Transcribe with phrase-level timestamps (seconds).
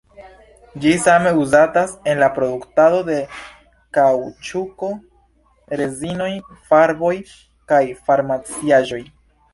[0.85, 3.17] Ĝi same uzatas en la produktado de
[3.97, 4.89] kaŭĉuko,
[5.83, 6.31] rezinoj,
[6.71, 7.15] farboj
[7.75, 9.03] kaj farmaciaĵoj.